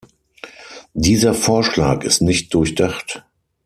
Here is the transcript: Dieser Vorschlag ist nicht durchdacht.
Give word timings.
Dieser 0.95 1.35
Vorschlag 1.35 2.01
ist 2.01 2.23
nicht 2.23 2.55
durchdacht. 2.55 3.23